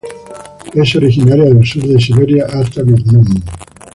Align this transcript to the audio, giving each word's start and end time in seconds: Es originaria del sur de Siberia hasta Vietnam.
Es 0.73 0.95
originaria 0.95 1.43
del 1.45 1.63
sur 1.63 1.83
de 1.83 1.99
Siberia 2.01 2.47
hasta 2.51 2.81
Vietnam. 2.81 3.23